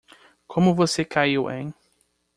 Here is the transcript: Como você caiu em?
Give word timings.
Como 0.47 0.73
você 0.73 1.05
caiu 1.05 1.47
em? 1.47 1.71